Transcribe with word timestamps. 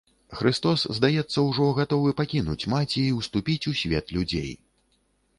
Хрыстос, 0.37 0.83
здаецца, 0.99 1.33
ужо 1.49 1.67
гатовы 1.79 2.13
пакінуць 2.21 2.65
маці 2.73 2.97
і 3.01 3.11
ўступіць 3.19 3.67
у 3.73 3.75
свет 3.83 4.05
людзей. 4.17 4.49